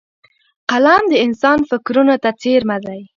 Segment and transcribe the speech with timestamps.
[0.69, 3.01] قلم د انسان فکرونو ته څېرمه دی